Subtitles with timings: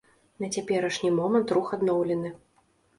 [0.43, 2.37] На цяперашні момант рух адноўлены.